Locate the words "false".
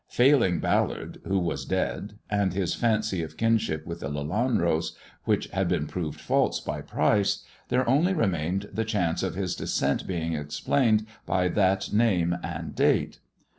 6.19-6.59